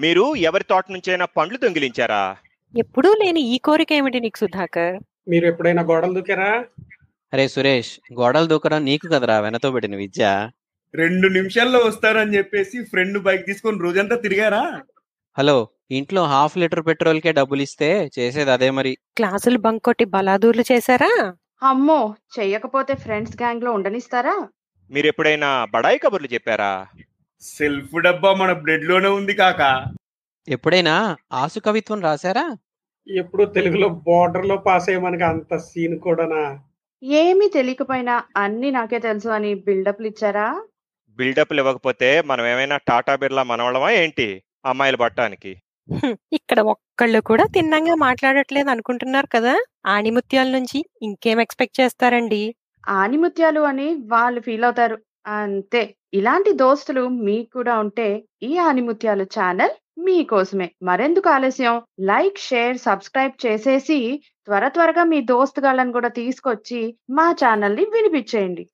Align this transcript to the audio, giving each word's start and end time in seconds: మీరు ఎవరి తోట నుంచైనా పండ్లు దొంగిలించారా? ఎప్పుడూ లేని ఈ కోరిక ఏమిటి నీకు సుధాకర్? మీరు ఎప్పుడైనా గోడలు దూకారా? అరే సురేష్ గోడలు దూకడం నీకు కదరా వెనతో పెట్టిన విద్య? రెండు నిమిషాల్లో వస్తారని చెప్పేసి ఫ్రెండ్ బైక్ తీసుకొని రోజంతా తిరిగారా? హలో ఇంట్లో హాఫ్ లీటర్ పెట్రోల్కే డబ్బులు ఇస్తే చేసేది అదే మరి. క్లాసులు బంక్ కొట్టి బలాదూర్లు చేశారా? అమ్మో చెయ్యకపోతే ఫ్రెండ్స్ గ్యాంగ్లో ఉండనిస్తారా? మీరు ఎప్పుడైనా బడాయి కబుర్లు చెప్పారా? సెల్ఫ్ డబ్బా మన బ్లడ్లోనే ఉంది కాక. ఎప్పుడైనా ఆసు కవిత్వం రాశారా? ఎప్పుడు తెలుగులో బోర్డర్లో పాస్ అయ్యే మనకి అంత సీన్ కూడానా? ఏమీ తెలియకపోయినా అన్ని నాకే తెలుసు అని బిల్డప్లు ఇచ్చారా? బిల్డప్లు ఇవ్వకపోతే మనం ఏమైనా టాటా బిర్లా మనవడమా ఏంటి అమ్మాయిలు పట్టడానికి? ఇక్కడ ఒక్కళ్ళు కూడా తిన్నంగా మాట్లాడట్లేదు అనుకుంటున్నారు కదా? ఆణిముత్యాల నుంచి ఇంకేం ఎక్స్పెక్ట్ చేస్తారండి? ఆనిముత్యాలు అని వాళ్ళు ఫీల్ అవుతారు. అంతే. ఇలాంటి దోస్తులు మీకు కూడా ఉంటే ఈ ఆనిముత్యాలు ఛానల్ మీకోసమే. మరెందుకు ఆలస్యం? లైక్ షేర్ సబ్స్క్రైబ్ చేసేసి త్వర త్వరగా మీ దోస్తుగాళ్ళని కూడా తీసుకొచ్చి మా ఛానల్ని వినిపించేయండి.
మీరు 0.00 0.24
ఎవరి 0.48 0.64
తోట 0.64 0.84
నుంచైనా 0.92 1.24
పండ్లు 1.36 1.58
దొంగిలించారా? 1.58 2.22
ఎప్పుడూ 2.74 3.10
లేని 3.12 3.40
ఈ 3.52 3.58
కోరిక 3.58 3.92
ఏమిటి 3.92 4.20
నీకు 4.20 4.38
సుధాకర్? 4.38 4.94
మీరు 5.28 5.46
ఎప్పుడైనా 5.46 5.82
గోడలు 5.82 6.14
దూకారా? 6.14 6.52
అరే 7.32 7.48
సురేష్ 7.48 7.92
గోడలు 8.12 8.46
దూకడం 8.46 8.84
నీకు 8.84 9.06
కదరా 9.08 9.40
వెనతో 9.40 9.70
పెట్టిన 9.70 9.96
విద్య? 9.96 10.24
రెండు 10.94 11.28
నిమిషాల్లో 11.28 11.78
వస్తారని 11.78 12.36
చెప్పేసి 12.36 12.84
ఫ్రెండ్ 12.84 13.18
బైక్ 13.18 13.46
తీసుకొని 13.46 13.78
రోజంతా 13.78 14.16
తిరిగారా? 14.16 14.62
హలో 15.36 15.56
ఇంట్లో 15.90 16.22
హాఫ్ 16.24 16.56
లీటర్ 16.58 16.86
పెట్రోల్కే 16.86 17.32
డబ్బులు 17.32 17.62
ఇస్తే 17.62 17.90
చేసేది 18.18 18.50
అదే 18.50 18.70
మరి. 18.70 18.92
క్లాసులు 19.16 19.58
బంక్ 19.58 19.84
కొట్టి 19.84 20.04
బలాదూర్లు 20.04 20.64
చేశారా? 20.72 21.12
అమ్మో 21.62 22.00
చెయ్యకపోతే 22.38 22.94
ఫ్రెండ్స్ 22.94 23.36
గ్యాంగ్లో 23.42 23.72
ఉండనిస్తారా? 23.72 24.36
మీరు 24.90 25.06
ఎప్పుడైనా 25.06 25.50
బడాయి 25.64 25.98
కబుర్లు 25.98 26.28
చెప్పారా? 26.34 26.72
సెల్ఫ్ 27.42 28.02
డబ్బా 28.02 28.34
మన 28.34 28.52
బ్లడ్లోనే 28.52 29.08
ఉంది 29.08 29.32
కాక. 29.32 29.86
ఎప్పుడైనా 30.48 31.16
ఆసు 31.32 31.60
కవిత్వం 31.60 32.00
రాశారా? 32.00 32.56
ఎప్పుడు 33.08 33.44
తెలుగులో 33.44 33.88
బోర్డర్లో 33.88 34.56
పాస్ 34.56 34.88
అయ్యే 34.88 35.00
మనకి 35.00 35.22
అంత 35.22 35.56
సీన్ 35.56 35.98
కూడానా? 35.98 36.58
ఏమీ 37.02 37.48
తెలియకపోయినా 37.48 38.24
అన్ని 38.36 38.70
నాకే 38.70 38.98
తెలుసు 38.98 39.28
అని 39.28 39.54
బిల్డప్లు 39.54 40.06
ఇచ్చారా? 40.06 40.62
బిల్డప్లు 41.10 41.60
ఇవ్వకపోతే 41.60 42.22
మనం 42.22 42.46
ఏమైనా 42.46 42.76
టాటా 42.76 43.14
బిర్లా 43.16 43.42
మనవడమా 43.42 43.90
ఏంటి 43.90 44.42
అమ్మాయిలు 44.66 44.96
పట్టడానికి? 44.96 45.62
ఇక్కడ 46.32 46.60
ఒక్కళ్ళు 46.60 47.20
కూడా 47.20 47.44
తిన్నంగా 47.44 47.94
మాట్లాడట్లేదు 47.94 48.70
అనుకుంటున్నారు 48.70 49.26
కదా? 49.26 49.64
ఆణిముత్యాల 49.86 50.48
నుంచి 50.48 50.84
ఇంకేం 51.02 51.40
ఎక్స్పెక్ట్ 51.40 51.80
చేస్తారండి? 51.80 52.54
ఆనిముత్యాలు 52.88 53.60
అని 53.60 53.94
వాళ్ళు 53.94 54.40
ఫీల్ 54.40 54.64
అవుతారు. 54.64 54.98
అంతే. 55.26 55.94
ఇలాంటి 56.12 56.52
దోస్తులు 56.52 57.08
మీకు 57.08 57.50
కూడా 57.52 57.78
ఉంటే 57.78 58.06
ఈ 58.42 58.56
ఆనిముత్యాలు 58.58 59.22
ఛానల్ 59.22 59.74
మీకోసమే. 59.98 60.68
మరెందుకు 60.82 61.28
ఆలస్యం? 61.28 61.82
లైక్ 62.00 62.38
షేర్ 62.38 62.78
సబ్స్క్రైబ్ 62.78 63.46
చేసేసి 63.46 63.98
త్వర 64.46 64.68
త్వరగా 64.68 65.04
మీ 65.04 65.20
దోస్తుగాళ్ళని 65.20 65.92
కూడా 65.92 66.08
తీసుకొచ్చి 66.08 66.80
మా 67.10 67.32
ఛానల్ని 67.32 67.84
వినిపించేయండి. 67.84 68.64